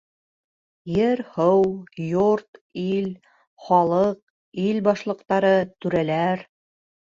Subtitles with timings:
[0.93, 1.59] Ер-һыу,
[2.05, 3.11] йорт-ил,
[3.67, 4.19] халыҡ,
[4.65, 5.53] ил башлыҡтары,
[5.87, 6.45] түрәләр